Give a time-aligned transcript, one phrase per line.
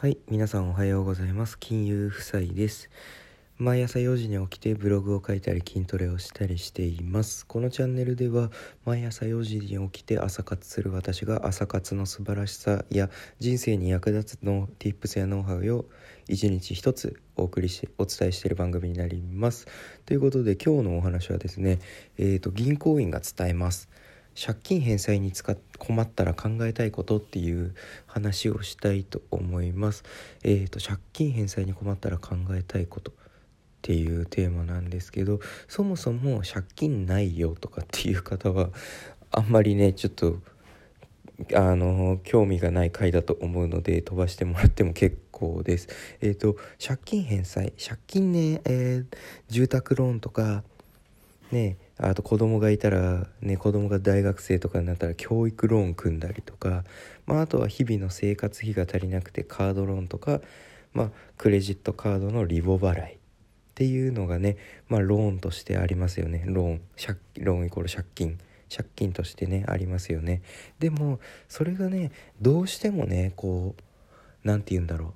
[0.00, 1.58] はい、皆さんおはようございます。
[1.58, 2.88] 金融夫妻です。
[3.58, 7.44] 毎朝4時に起きてブログを書いたり筋トレをしたりしています。
[7.44, 8.50] このチャンネルでは
[8.86, 13.10] 毎朝4時に起きて朝活する私が朝活の素晴らしさや
[13.40, 15.84] 人生に役立つの Tips やノウハウを
[16.28, 19.66] 一日一つお送りしてお伝えしている番組になります。
[20.06, 21.78] ということで今日のお話はですね、
[22.16, 23.90] えー、と銀行員が伝えます。
[24.40, 27.74] 借金返済に使っ困ったら考えたいことっていう
[28.06, 30.04] 話をしたいと思います。
[30.42, 33.14] えー、と借金返済に困ったら考えたいことっ
[33.82, 38.70] ていうテーマなんですけどそもそも借金ないよとかっていう方は
[39.30, 40.38] あんまりねちょっと
[41.54, 45.88] あの興味がない回だと思うので飛ばしてもらっても結構です。
[46.20, 49.16] えっ、と借金返済借金ね、えー
[49.48, 50.62] 住宅ローンとか
[51.50, 56.84] ねあと子供がいたらね子供が大学生とかになったら教育ローン組んだりとか、
[57.26, 60.40] まあ、あとは日々の生活費が足りなくてカードローンとか、
[60.94, 63.18] まあ、クレジットカードのリボ払いっ
[63.74, 64.56] ていうのがね、
[64.88, 66.44] まあ、ローンとしてありますよね。
[66.46, 68.38] ローン借ローンイコール借金。
[68.74, 70.42] 借金としてねありますよね。
[70.78, 73.82] でもそれがねどうしてもねこう
[74.44, 75.12] 何て言うんだろう。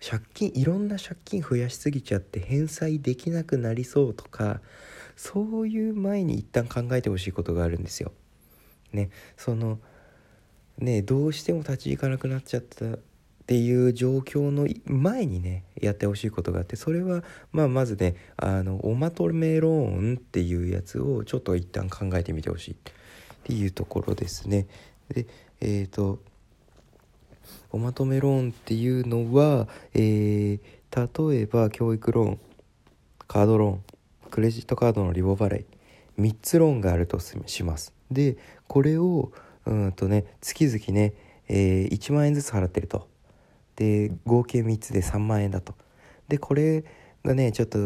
[0.00, 4.60] 借金いろんな借金増やしすぎちゃって返済できなくなりそうとか
[5.18, 8.12] そういう前に一旦考えてほしいことがあるんですよ。
[8.92, 9.78] ねその
[10.78, 12.98] ねどうしても立ち行かなくなっちゃったっ
[13.46, 22.76] ていう状況の前にねやってほしいことがあってそれはまあまずねあのおまとめローンっていうやつをちょっと一旦考えてみてほしいっ
[23.42, 24.66] ていうところですね。
[25.08, 25.26] で
[25.60, 26.20] えっ、と
[27.70, 32.38] おまとめローンっていうのは、えー例えば教育ローン
[33.26, 33.97] カードローン
[34.28, 35.66] クレジットカードのリボ払い
[36.18, 37.92] 3つローンがあるとします。
[38.10, 39.32] でこれを
[39.66, 41.14] うんとね月々ね、
[41.48, 43.08] えー1万円ずつ払ってると。
[43.76, 45.74] で合計3つで3万円だと。
[46.28, 46.84] でこれ
[47.24, 47.78] がねちょっと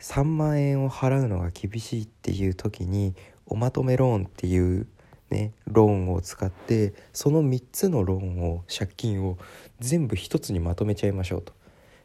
[0.00, 3.14] 3万円を払うのが厳しいっていう時に
[3.46, 4.86] おまとめローンっていう
[5.30, 9.38] ねローンを使ってその3つのローンを借金を
[9.78, 11.52] 全部1つにまとめちゃいましょうと。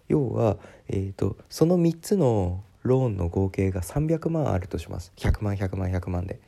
[0.07, 0.57] 要は、
[0.87, 5.11] えー、とその3つのローンの合計が300万あるとします。
[5.17, 6.39] 100万100万100万で。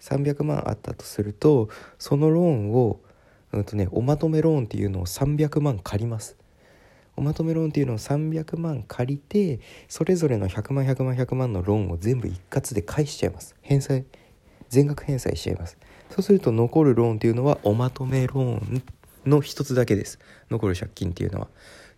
[0.00, 1.68] 300万あったとすると
[1.98, 3.00] そのローンを、
[3.52, 6.36] うんとね、おまとめローンっていうのを300万借ります。
[7.16, 13.56] おまとめローンっていうのを300万借りてそれぞれの100万100万100万のローンを全部一括で返しちゃいます。
[13.60, 14.06] 返済。
[14.68, 15.76] 全額返済しちゃいます。
[16.10, 18.82] そうすると残るローンっていうのはおまとめローン
[19.26, 20.18] の一つだけです。
[20.50, 21.48] 残る借金っていうのは。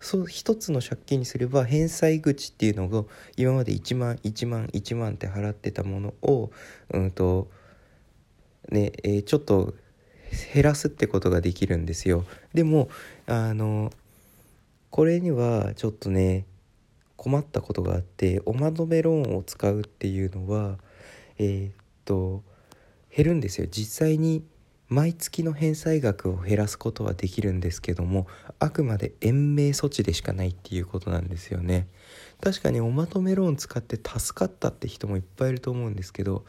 [0.03, 3.05] そう一つの借金にすれば返済口っていうのが
[3.37, 6.51] 今まで1万1万1万って払ってたものを
[6.89, 7.49] うんと
[8.69, 9.73] ねえーちょっと
[10.53, 12.25] 減らすってことができるんですよ。
[12.53, 12.89] でも
[13.27, 13.93] あの
[14.89, 16.45] これにはちょっとね
[17.15, 20.79] 困ったことがあっておまとめローンを使うっていうのは
[21.37, 22.43] えーっと
[23.15, 23.67] 減るんですよ。
[23.71, 24.43] 実際に
[24.89, 28.27] 毎月の返済額を減らすことはできるんですけども
[28.59, 31.87] あくまで延命措置でしかないっていうことなんですよね。
[32.41, 36.43] 確かにおまとめローン使って助かったって人もいっぱいいると思うんですけど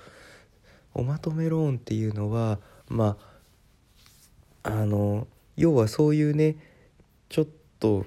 [0.92, 2.58] おまとめローンっていうのは
[2.88, 3.16] ま
[4.62, 6.56] ああの要はそういうね
[7.28, 7.46] ちょっ
[7.78, 8.06] と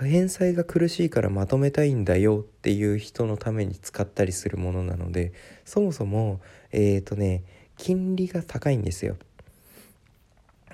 [0.00, 5.32] 返済が苦しいからまとめたいんだよっていう人のために使ったりするものなので
[5.64, 6.40] そもそも
[6.70, 7.44] えっ、とね
[7.78, 9.16] 金利が高いんですよ。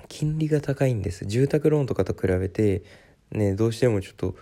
[0.09, 1.25] 金利が高いんです。
[1.25, 2.83] 住宅ローンとかと比べて
[3.31, 4.35] ねどうしてもちょっと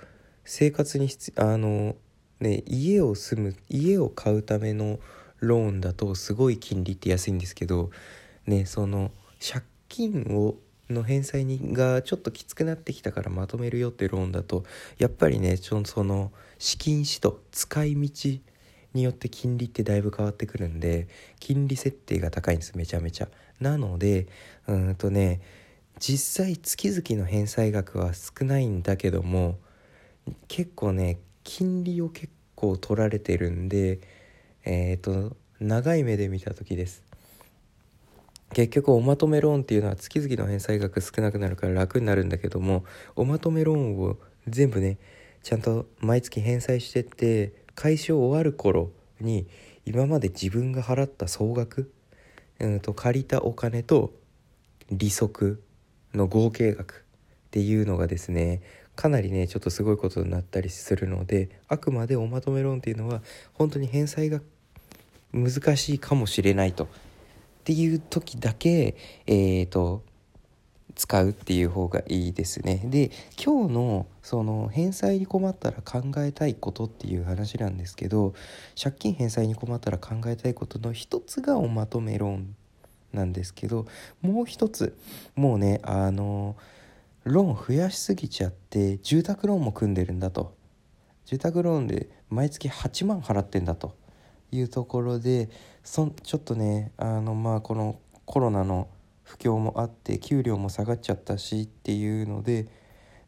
[0.44, 1.96] 生活に必あの
[2.40, 5.00] ね家を住む家を買うための
[5.40, 7.92] ローンだとすごい金利って安いんですけど
[8.48, 10.56] ねその借金を
[10.90, 14.64] の返済にがちょっときつくなってきたからまとめるよってローンだと
[14.98, 18.10] やっぱりねちょその資金使途使い道
[18.94, 21.08] によって金利ってだいぶ変わってくるんで
[21.40, 23.28] 金利設定が高いんですめちゃめちゃ。
[23.60, 24.28] なので
[24.68, 25.42] うんとね
[26.00, 29.58] 実際月々の返済額は少ないんだけども
[30.48, 34.00] 結構ね金利を結構取られてるんで
[34.66, 37.04] えっ、と長い目で見た時です。
[38.54, 42.86] 結局おまとめローンっていうのは月々の返済額少なくなるから楽になるんだけども
[43.16, 44.18] おまとめローンを
[44.48, 45.00] 全部ね
[45.42, 49.48] ちゃんと毎月返済してって開始終わる頃に
[49.86, 51.92] 今まで自分が払った総額、
[52.60, 54.14] うん、と借りたお金と
[54.92, 55.62] 利息
[56.14, 57.04] の合計額
[57.48, 58.62] っていうのがですね
[58.96, 63.22] かなりねちょっとすごいことになったりするのであくまでおまとめローンっていうのは
[63.54, 64.40] 本当に返済が
[65.34, 66.86] 難しいかもしれないと。
[66.86, 66.88] っ
[67.64, 70.04] ていう時だけえー、と
[70.96, 72.82] 使うっていう方がいいですね。
[72.86, 73.12] で
[73.44, 78.34] 今日のその返済に困ったら考えたいことっていう話なんですけど
[78.82, 82.56] 借金返済に困ったら考えたいことの一つがおまとめローン
[83.12, 83.86] なんですけど
[84.22, 84.98] もう一つ
[85.36, 86.56] もうねあの
[87.24, 90.56] ローン増やしすぎちゃって住宅ローンも組んでるんだと
[91.26, 93.96] 住宅ローンで毎月8万払ってんだと
[94.52, 95.50] いうところで
[95.84, 98.88] そちょっとねあのまあこのコロナの
[99.24, 102.68] 不況もあって給料も下がっちゃったしっていうので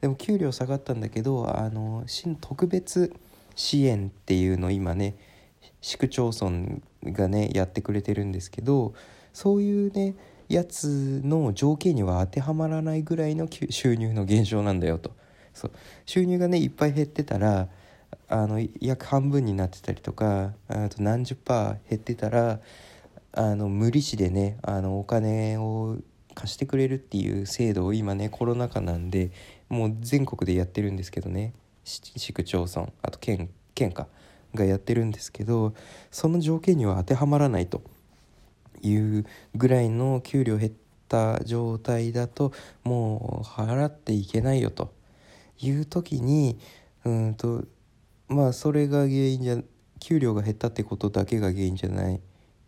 [0.01, 3.13] でも給料下がったんだけどあの新特別
[3.56, 5.15] 支援っていうのを今ね
[5.81, 8.94] 市区町村がねやってくれてるんですけど
[9.33, 10.15] そういうね
[10.47, 15.12] やつの条件には当てはまらないぐらいの収入の減少なんだよと。
[15.53, 15.71] そう。
[16.06, 17.68] 収入がねいっぱい減ってたら
[18.27, 22.59] あの約半分になってたりとかあと何十パー減ってたら
[23.35, 25.97] あの無利子でねあのお金を
[26.33, 29.31] 貸してくれるっていう制度を今ねコロナ禍なんで
[29.69, 31.53] もう全国でやってるんですけどね。
[31.85, 34.07] 市区町村あと県県下
[34.55, 35.75] がやってるんですけど
[36.09, 37.83] その条件には当てはまらないと
[38.81, 40.71] いうぐらいの給料減っ
[41.07, 42.53] た状態だと
[42.83, 44.93] もう払っていけないよと
[45.59, 46.57] いう時に
[47.03, 47.65] うんと
[48.27, 49.57] まあそれが原因じゃ
[49.99, 52.19] 給料が減ったってことだけが原因じゃない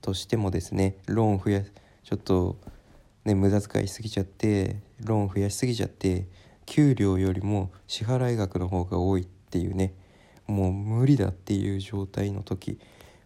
[0.01, 1.61] としてもですねローン増や
[2.03, 2.57] ちょっと
[3.25, 6.27] ね無駄遣いしすぎちゃってローン増やしすぎちゃって
[6.65, 9.93] 給料よりも支払額の方が多いっていうね
[10.47, 12.79] もう無理だっていう状態の時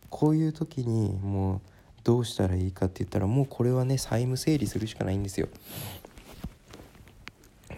[0.10, 1.62] こういう時にもう
[2.04, 5.48] どうしたらいいかって言ったらもうこれはね債務整理するしかないんですよ。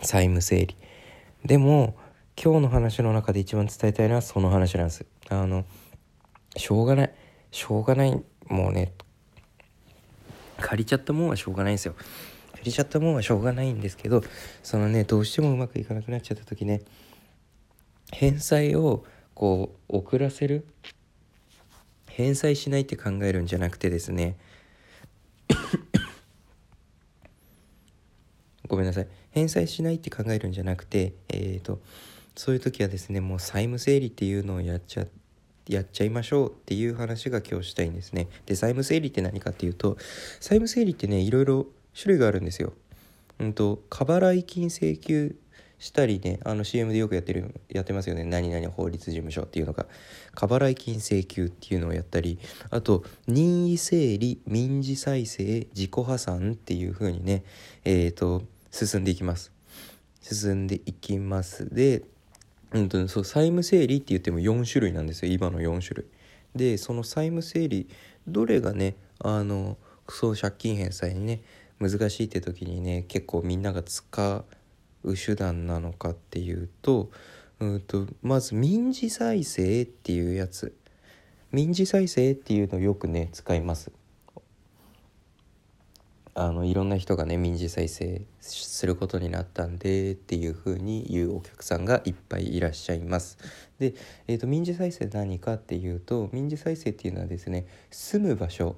[0.01, 0.75] 債務整理。
[1.45, 1.95] でも
[2.41, 5.05] 今日の話の中で一番伝えたいのはその話なんです。
[5.29, 5.65] あの
[6.55, 7.13] しょうがない
[7.51, 8.93] しょうがないもうね
[10.59, 11.95] 借りちゃったもんはしょうがないんですよ。
[12.53, 14.23] 借りちゃったもんはしょうがないんですけど
[14.63, 16.81] そのねどうしてもうまくいかなくなっちゃった時ね
[18.11, 19.03] 返済を
[19.33, 20.65] こう遅らせる
[22.07, 24.37] 返済しないって考えるんじゃなくてですね
[28.67, 29.07] ごめんなさい。
[29.31, 31.81] 返済しないって考えるんじゃなくてえっ、ー、と
[32.35, 35.22] そういう時はですねもう債務整理っていうのをやっちゃって
[35.67, 38.27] やっちゃいましょうっていう話が今日したいんですね。
[38.45, 39.97] で債務整理って何かっていうと
[40.39, 41.67] 債務整理ってねいろいろ
[41.97, 42.73] 種類があるんですよ。
[43.39, 45.35] うんと過払い金請求
[45.83, 49.85] したりねあの CM でよくやってるやってますよね何々法律事務所っていうのが
[50.33, 52.39] 過払い金請求っていうのをやったり
[52.69, 57.43] あと任意整理民事再生自己破産っていう風にね
[57.83, 59.51] えっ、ー、と進んでいきます
[60.21, 62.03] 進んでいきますで
[62.73, 66.05] うんとそう債務整理って言っても4種類なんですよ今の4種類。
[66.55, 67.87] でその債務整理
[68.27, 69.77] どれがねあの
[70.09, 71.41] そう借金返済にね
[71.79, 74.43] 難しいって時にね結構みんなが使
[75.03, 77.11] う手段なのかっていうと,、
[77.59, 80.75] うんとまず民事再生っていうやつ
[81.51, 83.91] 民事再生っていうのをよくね使います。
[86.35, 93.37] あのいろんな人がね民事再生することになったんでっていうふうに言うお客さんがいっぱいいらっしゃいます。
[93.77, 93.93] で、
[94.27, 98.75] えーと、民事再生何かっていうと民事再生っていうのはですね住む場所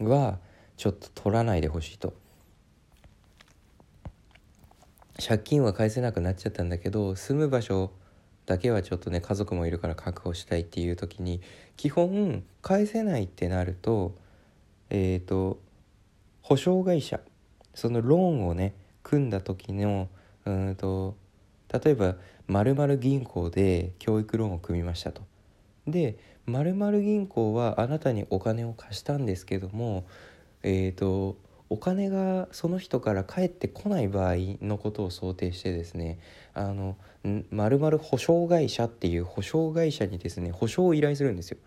[0.00, 0.38] は
[0.78, 2.14] ちょっと取らないでほしいと。
[5.20, 7.92] 借金は返せなくなっちゃったんだけど住む場所
[8.46, 11.42] だけはちょっとね家族もいるから確保したいっていう時に
[11.76, 14.14] 基本返せないってなると
[14.88, 15.58] えっ、ー、と
[16.42, 17.20] 保証会社
[17.74, 20.08] そのローンをね組んだ時の
[20.44, 21.16] うんと
[21.72, 22.16] 例えば
[22.48, 25.22] 〇〇銀行で教育ローンを組みましたと。
[25.86, 30.04] で〇〇銀行はあなたにお金を貸したんですけども
[30.62, 31.36] えっ、ー、と
[31.68, 36.18] お金がその人から返ってこない場合のことを想定してですね
[36.52, 41.58] あの〇〇保証会社っていう保証会社にですね保証を依頼するんですよ。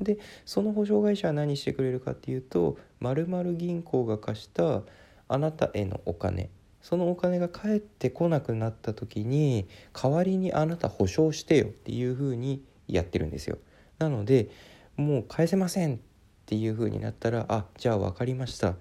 [0.00, 4.82] でその保証会社は何してくれるかっていうと〇〇銀行が貸した
[5.28, 6.50] あなたへのお金
[6.82, 13.58] そのお金が返ってこなくなった時に代わりにあなた保証してよっていうふうにやってるんですよ。
[13.98, 14.48] なので
[14.96, 15.98] もう返せませんっ
[16.46, 18.74] ていうふうになったらあじゃあ分かりました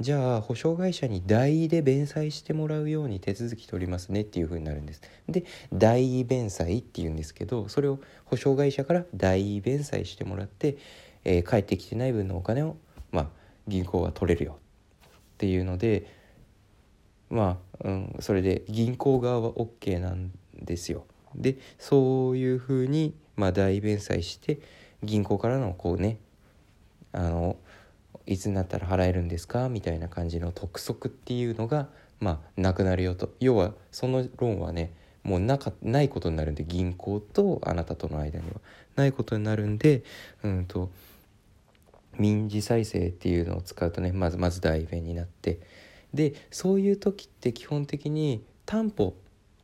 [0.00, 5.02] じゃあ保証会社に代位で弁済してもらうように手続き取りますねっていう風になるんです。
[5.28, 10.78] で代位弁済っていうんですけどそれを保証会社から代位弁済してもらって、
[11.24, 12.76] えー、返ってきてない分のお金を、
[13.10, 13.28] まあ、
[13.66, 14.58] 銀行は取れるよ
[15.06, 16.06] っていうので
[17.28, 21.06] まあ、うん、それで銀行側は OK なんですよ。
[21.34, 24.60] でそういう風にまあ代弁済して
[25.02, 26.18] 銀行からのこうね
[27.12, 27.56] あの
[28.28, 29.70] いつになったら払えるんですか？
[29.70, 31.88] みたいな感じの督促っていうのが
[32.20, 33.32] まあなくなるよと。
[33.40, 34.92] 要はそのローンはね
[35.22, 38.60] もうなかないことになるんで銀行とあなたとの間には。
[38.96, 40.02] ないことになるんで
[40.42, 40.90] うんと
[42.18, 45.60] 民事再生っていうのを使うとねまずまず代弁になって。
[46.12, 49.14] でそういう時って基本的に担保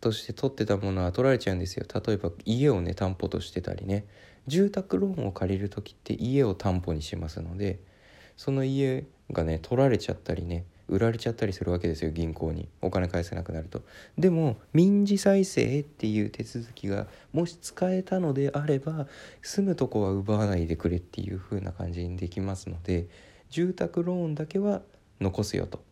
[0.00, 1.84] として取ってたものは取られちゃうんですよ。
[2.06, 4.06] 例えば家をね担保としてたりね。
[4.46, 7.78] 住宅ローンを借りる時って家を担保にしますので。
[8.36, 12.68] その家がね取られちゃったりね売られちゃったりするわけですよ銀行に。
[12.82, 13.82] お金返せなくなると。
[14.18, 19.06] でも民事再生っていう手続きがもし使えたのであれば
[19.42, 23.08] 住むとこは奪わないでくれっていう風な感じにできますので
[23.48, 24.82] 住宅ローンだけは
[25.20, 25.82] 残すよと。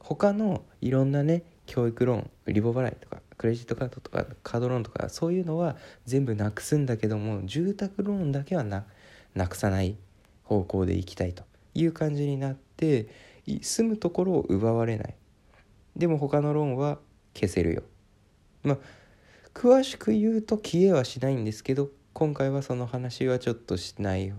[0.00, 8.84] 他のいろんなね教育ローンリボ払いとかクレジットカードとかカードローンとかそういうのは全部なくすんだけども住宅ローンだけはな
[9.34, 9.96] なくさない
[10.42, 11.44] 方向でいきたいと。
[11.82, 13.08] いう感じになって
[13.62, 15.14] 住むところを奪われない。
[15.96, 16.98] でも他のローンは
[17.34, 17.82] 消せるよ。
[18.62, 18.78] まあ
[19.54, 24.32] 詳しく言うと消えはしないんですけど今回はその話はちょっとしない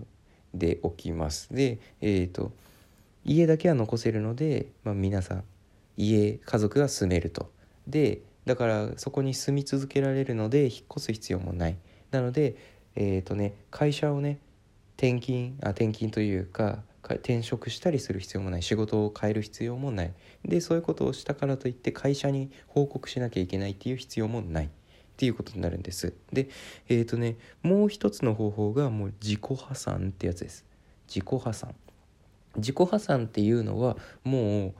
[0.54, 1.52] でおきます。
[1.52, 2.52] でえっ、ー、と
[3.24, 5.44] 家だけは残せるので、まあ、皆さん
[5.96, 7.50] 家家族が住めると。
[7.86, 11.76] でだからそこに住み続けられるので引っ越す必要もない。
[12.10, 12.56] なので
[12.94, 14.38] えっ、ー、とね会社をね
[14.96, 20.12] 転勤あ転勤というか転職したりする必要もない仕事を変える必要もない。
[20.44, 24.66] でそういうことをしたからといって会社に報告しなきゃいけないっていう必要もない。
[24.66, 26.14] っていうことになるんです。
[26.32, 26.48] で
[26.88, 30.64] えっ、ー、とねもう一つの方法がもう自己破産ってやつです。
[31.06, 31.74] 自己破産。
[32.56, 34.74] 自己破産っていうのはも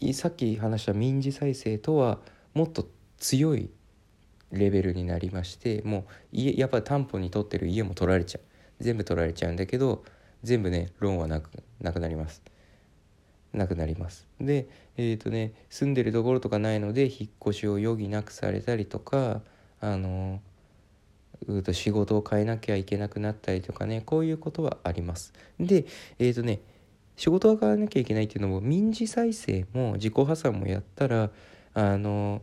[0.00, 2.18] うさっき話した民事再生とは
[2.54, 3.70] もっと強い
[4.52, 8.42] レベルになりましてもう家やっぱ担保に取ってる家も取られちゃう。
[8.78, 10.04] 全部取られちゃうんだけど
[10.42, 11.50] 全部ねローンはなく
[11.80, 12.42] なくなります。
[13.52, 14.26] なくなります。
[14.40, 19.40] でえっ、ー、とね住んでるところとかないので引っ越しを余儀なくされたりとか
[19.80, 20.40] あの
[21.46, 25.32] うと仕事を変えなきゃいけなくなったりとかねこういうことはあります。
[25.58, 25.86] で
[26.18, 26.60] えっ、ー、とね
[27.16, 31.30] 仕事を変えなきゃいけないっていうのも民事再生も自己破産もやったら
[31.72, 32.42] あの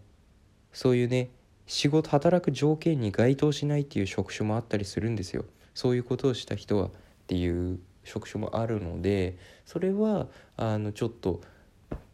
[0.71, 1.29] そういうね
[1.67, 5.45] 仕事働く条件に該当しないっていう職種もあったりするんですよ。
[5.73, 6.89] そういうことをした人は。
[7.23, 10.27] っていう職種もあるのでそれは
[10.57, 11.41] あのちょっと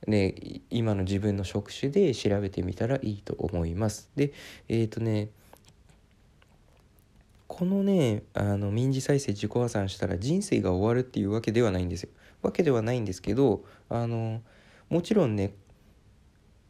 [0.08, 0.36] ね
[0.70, 4.10] 今の自分の職種で調べてみたらいいと思います。
[4.16, 4.34] で
[4.68, 5.30] えっ、ー、とね
[7.48, 12.10] このねあの民事再生自己破産したら人生が終わるっていうわけではないんですよ。
[12.42, 14.42] わけではないんですけどあの
[14.90, 15.54] もちろんね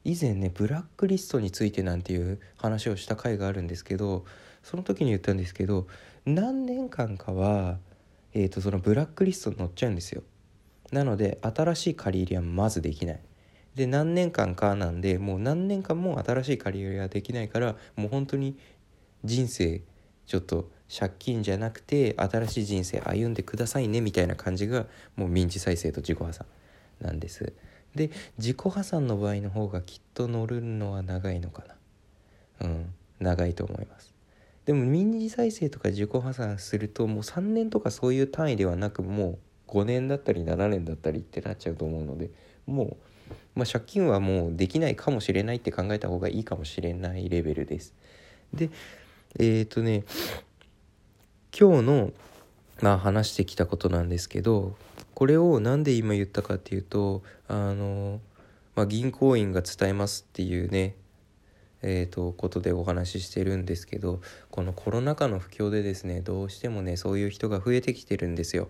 [0.04, 4.26] 以前ねブラックリストについてなんていう話をした回があるんですけど
[4.64, 5.88] その時に言ったんですけど
[6.26, 7.78] 何年間かは
[8.40, 10.24] えーと、そのブラックリストに載っちゃうんですよ。
[10.94, 13.20] なので新しい借り入れはまずできない。
[13.76, 18.58] で何年間かなんでもう何年間も新しい借り入れができないからもう本当に
[19.26, 19.82] 人生
[20.26, 26.46] ちょっと借金じゃなくて新しい人生歩んでくださいねみたいな感じがもう民事再生と自己破産
[27.02, 27.52] なんです。
[27.94, 31.66] で自己破産の場合の方がきっと乗るのは長いのか
[32.62, 32.68] な。
[32.68, 34.19] うん長いと思います。
[34.70, 42.30] でも民事再生とか自己破産するともう3年とかそういう単位ではなくもう5年だったり7年だったりってなっちゃうと思うので
[42.68, 42.98] もう、
[43.56, 47.96] まあ、借金はもうできないかもしれないって考えた方がいいかもしれないレベルです。
[48.54, 48.70] で
[49.40, 50.04] えっ、ー、とね
[51.60, 52.14] 今日の
[52.84, 54.76] まあ話してきたことなんですけど
[55.16, 58.22] これを何で今言ったかっていうとあの、
[58.76, 60.94] まあ、銀行員が伝えますっていうね
[61.82, 64.22] えーと、ことでお話ししてるんですけど
[64.52, 68.70] このコロナ禍の不況でですねどうしてもねそういう人が増えてきてるんですよ。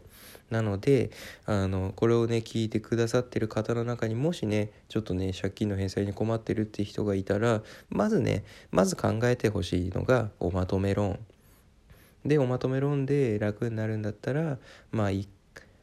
[0.49, 1.11] なので
[1.45, 11.19] あのこれをね聞いてくださってる方の中にもしねちょっとね借金の返済に困ってるって人がいたらまずねまず考えてほしいのがおまとめローン。
[12.25, 14.57] でおまとめローンで楽になるんだったら
[14.91, 15.09] まあ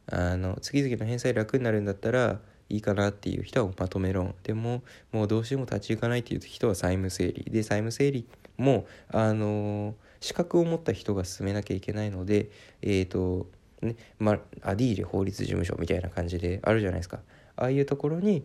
[0.08, 4.82] あの次々の返済楽になるんだったらいいかなっていう人はまとめローンでも
[5.12, 7.44] もうどうしても立ち行かないっていう人は債務整理。
[7.50, 12.50] で債務整理もあの資格を持った人が進めなきゃいけないので
[12.82, 13.46] えっ、ー、と
[13.82, 17.20] ねまアディーレ法律事務所みたいな感じであるじゃないですか。
[17.56, 18.44] ああいうところに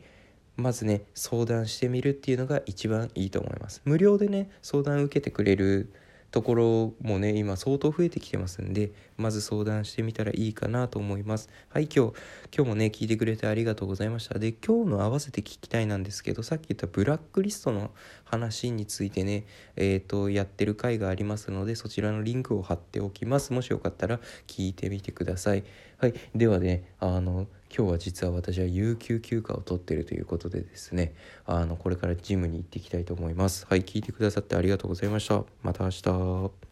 [0.57, 3.81] まずね相談してみるっていうのが一番いいと思います。
[3.85, 5.91] 無料でね相談受けてくれる
[6.31, 11.49] ところもね今相当増えてきてますんでまず相談してみたらいいかなと思います。
[11.69, 12.13] はい今日
[12.55, 14.39] 今日もね聞いてくれてありがとうございました。
[14.39, 17.91] で今日の合わせて聞きたいなんですけどさっき言ったブラックリストの
[18.23, 19.45] 話についてね
[19.75, 23.51] えっ、ー、とやってる回がありますのでそちらのリンクを貼っておきます。
[23.51, 25.63] もしよかったら聞いてみてください。
[26.01, 26.15] はい。
[26.33, 31.13] ではねあの今日は実は私は有給休暇を取ってるということでですね
[31.45, 33.67] あのこれからジムに行っていきたいと思います。
[33.69, 33.83] はい。
[33.83, 35.43] 聞いてくださってありがとうございました。
[35.61, 36.70] また明日。